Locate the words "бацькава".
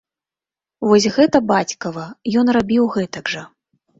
1.51-2.05